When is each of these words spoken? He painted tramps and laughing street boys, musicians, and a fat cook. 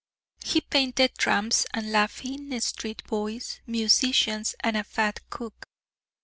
He 0.43 0.61
painted 0.61 1.15
tramps 1.15 1.67
and 1.75 1.91
laughing 1.91 2.59
street 2.61 3.03
boys, 3.05 3.59
musicians, 3.67 4.55
and 4.61 4.75
a 4.75 4.83
fat 4.83 5.19
cook. 5.29 5.67